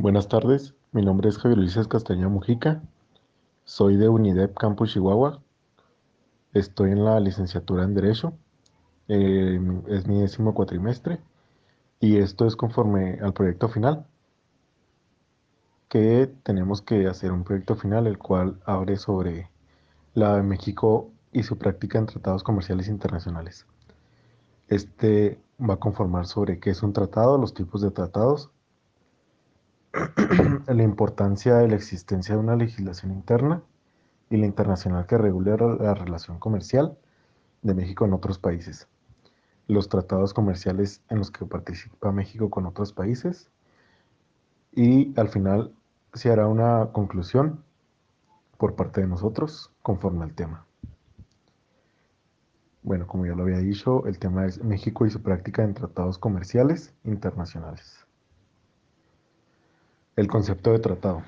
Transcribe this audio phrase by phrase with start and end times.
[0.00, 2.80] Buenas tardes, mi nombre es Javier Ulises Castañeda Mujica,
[3.64, 5.42] soy de UNIDEP Campus Chihuahua,
[6.52, 8.32] estoy en la licenciatura en Derecho,
[9.08, 11.18] eh, es mi décimo cuatrimestre
[11.98, 14.06] y esto es conforme al proyecto final,
[15.88, 19.50] que tenemos que hacer un proyecto final el cual abre sobre
[20.14, 23.66] la de México y su práctica en tratados comerciales internacionales.
[24.68, 28.52] Este va a conformar sobre qué es un tratado, los tipos de tratados,
[30.66, 33.62] la importancia de la existencia de una legislación interna
[34.30, 36.96] y la internacional que regule la relación comercial
[37.62, 38.88] de México en otros países,
[39.66, 43.50] los tratados comerciales en los que participa México con otros países
[44.72, 45.72] y al final
[46.14, 47.62] se hará una conclusión
[48.56, 50.66] por parte de nosotros conforme al tema.
[52.82, 56.18] Bueno, como ya lo había dicho, el tema es México y su práctica en tratados
[56.18, 58.07] comerciales internacionales.
[60.18, 61.22] El concepto de tratado.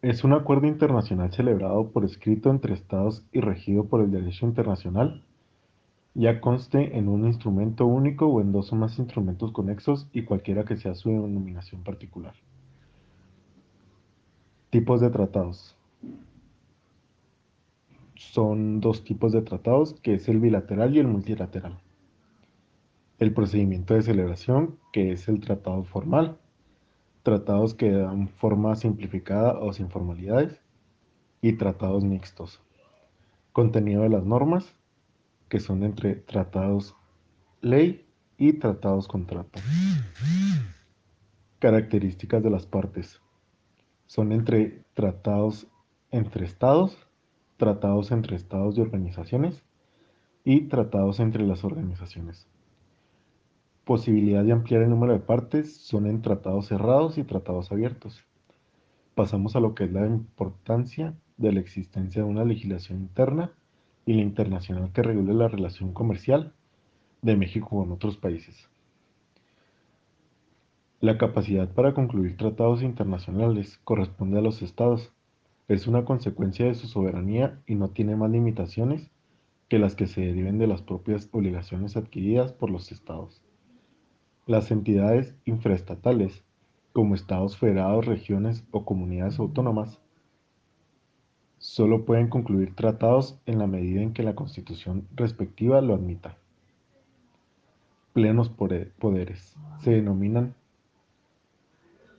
[0.00, 5.22] Es un acuerdo internacional celebrado por escrito entre estados y regido por el derecho internacional,
[6.14, 10.64] ya conste en un instrumento único o en dos o más instrumentos conexos y cualquiera
[10.64, 12.32] que sea su denominación particular.
[14.70, 15.76] Tipos de tratados.
[18.14, 21.78] Son dos tipos de tratados, que es el bilateral y el multilateral
[23.18, 26.38] el procedimiento de celebración, que es el tratado formal,
[27.22, 30.60] tratados que dan forma simplificada o sin formalidades,
[31.40, 32.60] y tratados mixtos.
[33.52, 34.74] Contenido de las normas,
[35.48, 36.94] que son entre tratados
[37.60, 39.60] ley y tratados contrato.
[41.58, 43.20] Características de las partes.
[44.06, 45.66] Son entre tratados
[46.10, 46.96] entre estados,
[47.56, 49.62] tratados entre estados y organizaciones
[50.44, 52.46] y tratados entre las organizaciones
[53.86, 58.24] posibilidad de ampliar el número de partes son en tratados cerrados y tratados abiertos.
[59.14, 63.52] Pasamos a lo que es la importancia de la existencia de una legislación interna
[64.04, 66.52] y la internacional que regule la relación comercial
[67.22, 68.68] de México con otros países.
[70.98, 75.12] La capacidad para concluir tratados internacionales corresponde a los estados.
[75.68, 79.12] Es una consecuencia de su soberanía y no tiene más limitaciones
[79.68, 83.45] que las que se deriven de las propias obligaciones adquiridas por los estados.
[84.46, 86.44] Las entidades infraestatales,
[86.92, 89.98] como estados federados, regiones o comunidades autónomas,
[91.58, 96.38] solo pueden concluir tratados en la medida en que la constitución respectiva lo admita.
[98.12, 99.56] Plenos poderes.
[99.80, 100.54] Se denominan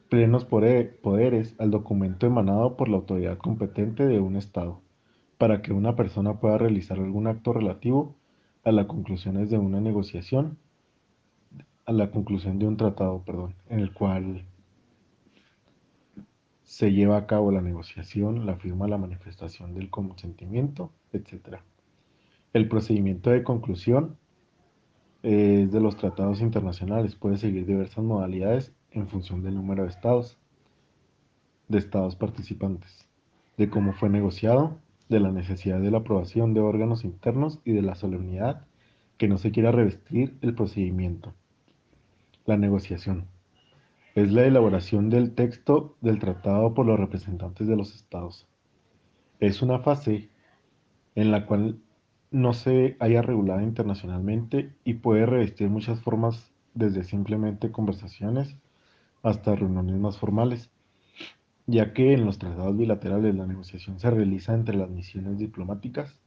[0.09, 4.81] plenos poderes al documento emanado por la autoridad competente de un Estado,
[5.37, 8.15] para que una persona pueda realizar algún acto relativo
[8.65, 10.57] a las conclusiones de una negociación
[11.87, 14.45] a la conclusión de un tratado, perdón, en el cual
[16.63, 21.59] se lleva a cabo la negociación, la firma, la manifestación del consentimiento, etc.
[22.51, 24.17] El procedimiento de conclusión
[25.23, 27.15] es de los tratados internacionales.
[27.15, 30.37] Puede seguir diversas modalidades en función del número de estados,
[31.69, 33.07] de estados participantes,
[33.55, 34.77] de cómo fue negociado,
[35.07, 38.65] de la necesidad de la aprobación de órganos internos y de la solemnidad
[39.17, 41.33] que no se quiera revestir el procedimiento.
[42.47, 43.27] La negociación.
[44.15, 48.47] Es la elaboración del texto del tratado por los representantes de los estados.
[49.41, 50.29] Es una fase
[51.15, 51.81] en la cual
[52.31, 58.55] no se haya regulada internacionalmente y puede revestir muchas formas desde simplemente conversaciones
[59.23, 60.71] hasta reuniones más formales,
[61.65, 66.17] ya que en los tratados bilaterales la negociación se realiza entre las misiones diplomáticas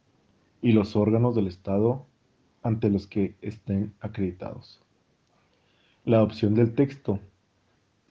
[0.60, 2.04] y los órganos del Estado
[2.62, 4.82] ante los que estén acreditados.
[6.06, 7.20] La adopción del texto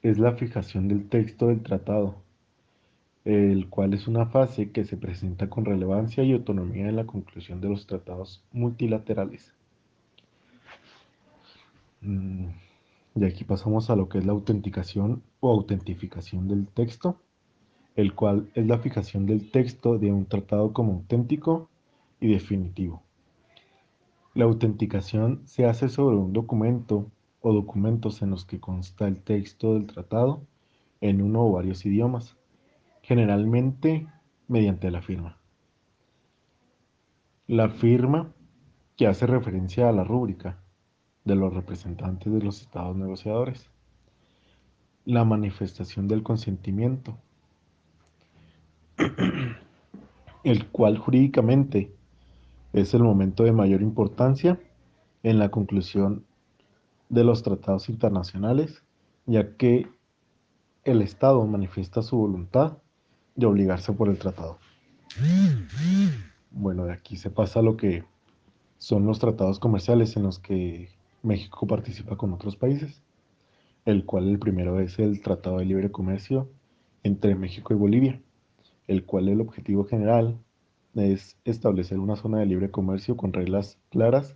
[0.04, 2.18] es la fijación del texto del tratado,
[3.26, 7.62] el cual es una fase que se presenta con relevancia y autonomía en la conclusión
[7.62, 9.54] de los tratados multilaterales.
[12.02, 12.50] Mm,
[13.16, 17.18] y aquí pasamos a lo que es la autenticación o autentificación del texto,
[17.96, 21.70] el cual es la fijación del texto de un tratado como auténtico
[22.22, 23.02] y definitivo.
[24.36, 27.08] La autenticación se hace sobre un documento
[27.42, 30.46] o documentos en los que consta el texto del tratado
[31.02, 32.38] en uno o varios idiomas,
[33.02, 34.08] generalmente
[34.48, 35.38] mediante la firma.
[37.48, 38.34] La firma
[38.98, 40.62] que hace referencia a la rúbrica
[41.24, 43.70] de los representantes de los estados negociadores.
[45.06, 47.18] La manifestación del consentimiento,
[50.44, 51.96] el cual jurídicamente
[52.74, 54.60] es el momento de mayor importancia
[55.24, 56.26] en la conclusión
[57.10, 58.84] de los tratados internacionales,
[59.26, 59.88] ya que
[60.84, 62.78] el Estado manifiesta su voluntad
[63.36, 64.60] de obligarse por el tratado.
[66.52, 68.04] Bueno, de aquí se pasa lo que
[68.78, 70.90] son los tratados comerciales en los que
[71.22, 73.02] México participa con otros países,
[73.86, 76.50] el cual el primero es el Tratado de Libre Comercio
[77.04, 78.22] entre México y Bolivia,
[78.88, 80.40] el cual el objetivo general
[80.96, 84.36] es establecer una zona de libre comercio con reglas claras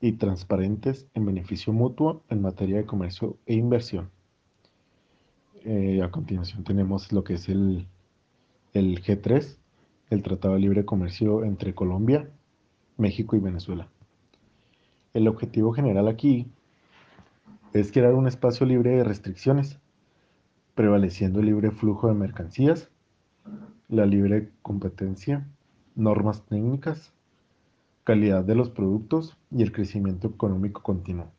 [0.00, 4.10] y transparentes en beneficio mutuo en materia de comercio e inversión.
[5.64, 7.86] Eh, a continuación tenemos lo que es el,
[8.74, 9.56] el G3,
[10.10, 12.30] el Tratado de Libre Comercio entre Colombia,
[12.96, 13.88] México y Venezuela.
[15.14, 16.46] El objetivo general aquí
[17.72, 19.78] es crear un espacio libre de restricciones,
[20.74, 22.88] prevaleciendo el libre flujo de mercancías,
[23.88, 25.46] la libre competencia,
[25.96, 27.12] normas técnicas,
[28.08, 31.30] calidad de los productos y el crecimiento económico continuo.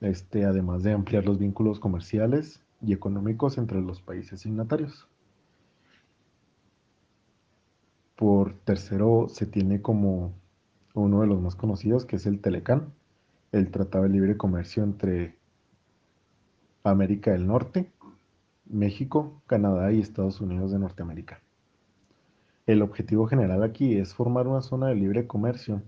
[0.00, 5.06] Este, además de ampliar los vínculos comerciales y económicos entre los países signatarios.
[8.16, 10.32] Por tercero, se tiene como
[10.94, 12.92] uno de los más conocidos, que es el Telecán,
[13.52, 15.36] el Tratado de Libre Comercio entre
[16.82, 17.88] América del Norte,
[18.64, 21.40] México, Canadá y Estados Unidos de Norteamérica.
[22.64, 25.82] El objetivo general aquí es formar una zona de libre comercio,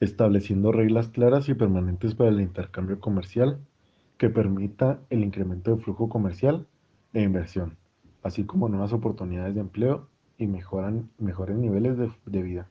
[0.00, 3.60] estableciendo reglas claras y permanentes para el intercambio comercial
[4.16, 6.66] que permita el incremento de flujo comercial
[7.12, 7.76] e inversión,
[8.22, 12.68] así como nuevas oportunidades de empleo y mejoran, mejores niveles de, de vida.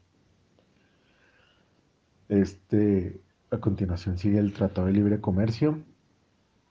[2.30, 3.22] Este,
[3.52, 5.84] a continuación sigue el Tratado de Libre Comercio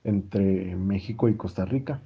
[0.02, 2.02] entre México y Costa Rica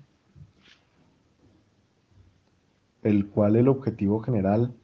[3.02, 4.74] el cual el objetivo general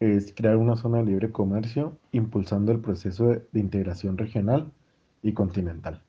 [0.00, 4.72] es crear una zona de libre comercio impulsando el proceso de, integración regional
[5.22, 6.02] y continental.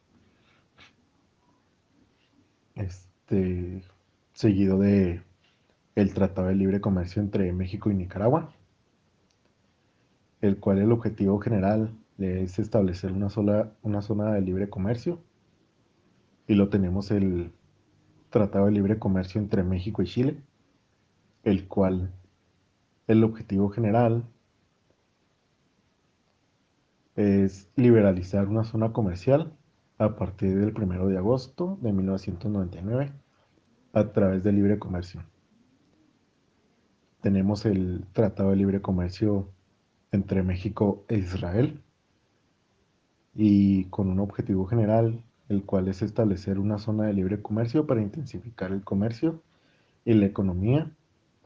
[2.76, 3.84] Este,
[4.34, 5.22] seguido de
[5.96, 8.54] el Tratado de Libre Comercio entre México y Nicaragua,
[10.42, 15.20] el cual el objetivo general es establecer una, sola, una zona de libre comercio.
[16.48, 17.52] Y lo tenemos el
[18.30, 20.38] Tratado de Libre Comercio entre México y Chile,
[21.44, 22.12] el cual
[23.08, 24.24] el objetivo general
[27.16, 29.54] es liberalizar una zona comercial
[29.98, 33.12] a partir del 1 de agosto de 1999
[33.94, 35.24] a través del libre comercio.
[37.22, 39.50] Tenemos el Tratado de Libre Comercio
[40.12, 41.82] entre México e Israel
[43.36, 48.02] y con un objetivo general, el cual es establecer una zona de libre comercio para
[48.02, 49.42] intensificar el comercio
[50.06, 50.92] y la economía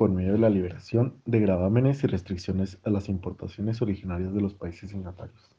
[0.03, 4.53] por medio de la liberación de gravámenes y restricciones a las importaciones originarias de los
[4.53, 5.55] países signatarios.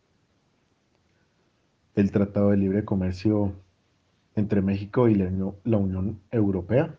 [1.95, 3.55] El Tratado de Libre Comercio
[4.35, 6.99] entre México y la Unión Europea,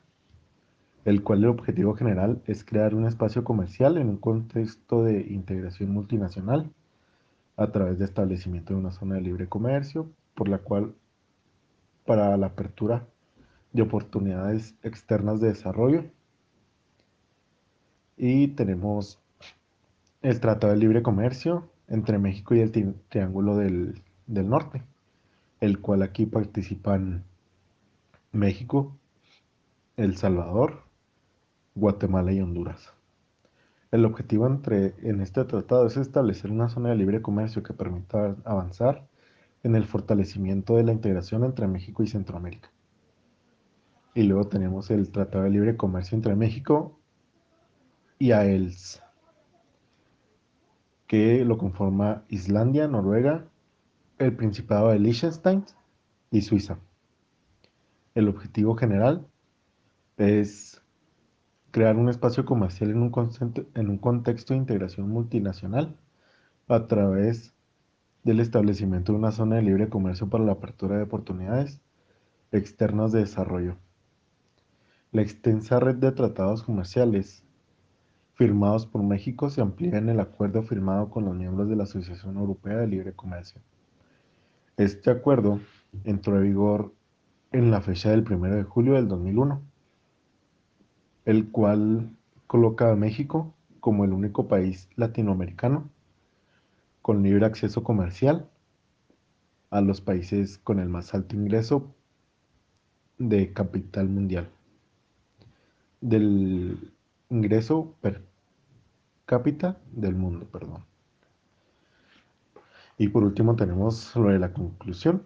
[1.04, 5.92] el cual el objetivo general es crear un espacio comercial en un contexto de integración
[5.92, 6.72] multinacional
[7.58, 10.96] a través de establecimiento de una zona de libre comercio, por la cual
[12.08, 13.06] para la apertura
[13.72, 16.06] de oportunidades externas de desarrollo
[18.18, 19.20] y tenemos
[20.22, 22.72] el Tratado de Libre Comercio entre México y el
[23.10, 24.84] Triángulo del, del Norte,
[25.60, 27.24] el cual aquí participan
[28.32, 28.98] México,
[29.98, 30.84] El Salvador,
[31.76, 32.92] Guatemala y Honduras.
[33.92, 38.36] El objetivo entre, en este tratado es establecer una zona de libre comercio que permita
[38.44, 39.08] avanzar
[39.64, 42.70] en el fortalecimiento de la integración entre México y Centroamérica.
[44.14, 47.00] Y luego tenemos el Tratado de Libre Comercio entre México
[48.18, 49.02] y a ELS,
[51.08, 53.48] que lo conforma Islandia, Noruega,
[54.18, 55.66] el Principado de Liechtenstein
[56.32, 56.80] y Suiza.
[58.14, 59.28] El objetivo general
[60.18, 60.82] es
[61.72, 63.12] crear un espacio comercial en un,
[63.76, 65.98] en un contexto de integración multinacional
[66.68, 67.54] a través
[68.24, 71.82] del establecimiento de una zona de libre comercio para la apertura de oportunidades
[72.52, 73.78] externas de desarrollo.
[75.12, 77.45] La extensa red de tratados comerciales
[78.36, 82.38] firmados por México se amplía en el acuerdo firmado con los miembros de la Asociación
[82.38, 83.62] Europea de Libre Comercio.
[84.78, 85.62] Este acuerdo
[86.04, 86.94] entró en vigor
[87.54, 89.62] en la fecha del 1 de julio del 2001,
[91.24, 92.10] el cual
[92.48, 95.90] coloca a México como el único país latinoamericano
[97.02, 98.50] con libre acceso comercial
[99.70, 101.96] a los países con el más alto ingreso
[103.18, 104.50] de capital mundial.
[106.02, 106.95] Del
[107.30, 108.24] ingreso per
[109.26, 110.86] cápita del mundo, perdón.
[112.98, 115.24] Y por último tenemos lo de la conclusión,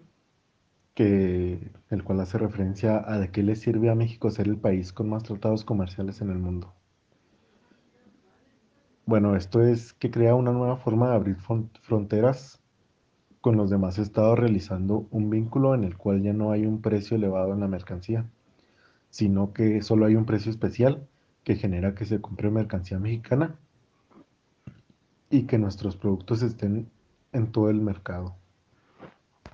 [0.94, 4.92] que, el cual hace referencia a de qué le sirve a México ser el país
[4.92, 6.74] con más tratados comerciales en el mundo.
[9.06, 12.62] Bueno, esto es que crea una nueva forma de abrir fron- fronteras
[13.42, 17.16] con los demás estados realizando un vínculo en el cual ya no hay un precio
[17.16, 18.26] elevado en la mercancía,
[19.10, 21.08] sino que solo hay un precio especial
[21.44, 23.56] que genera que se compre mercancía mexicana
[25.30, 26.90] y que nuestros productos estén
[27.32, 28.39] en todo el mercado.